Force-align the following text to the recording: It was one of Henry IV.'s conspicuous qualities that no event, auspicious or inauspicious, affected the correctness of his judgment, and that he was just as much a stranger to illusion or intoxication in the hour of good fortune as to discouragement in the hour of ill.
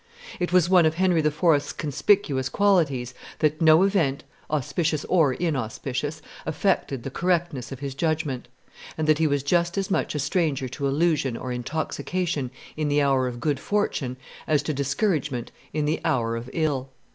It 0.39 0.51
was 0.51 0.67
one 0.67 0.87
of 0.87 0.95
Henry 0.95 1.19
IV.'s 1.19 1.71
conspicuous 1.73 2.49
qualities 2.49 3.13
that 3.37 3.61
no 3.61 3.83
event, 3.83 4.23
auspicious 4.49 5.05
or 5.05 5.31
inauspicious, 5.35 6.23
affected 6.43 7.03
the 7.03 7.11
correctness 7.11 7.71
of 7.71 7.81
his 7.81 7.93
judgment, 7.93 8.47
and 8.97 9.05
that 9.07 9.19
he 9.19 9.27
was 9.27 9.43
just 9.43 9.77
as 9.77 9.91
much 9.91 10.15
a 10.15 10.17
stranger 10.19 10.67
to 10.69 10.87
illusion 10.87 11.37
or 11.37 11.51
intoxication 11.51 12.49
in 12.75 12.87
the 12.87 12.99
hour 12.99 13.27
of 13.27 13.39
good 13.39 13.59
fortune 13.59 14.17
as 14.47 14.63
to 14.63 14.73
discouragement 14.73 15.51
in 15.71 15.85
the 15.85 16.01
hour 16.03 16.35
of 16.35 16.49
ill. 16.51 16.89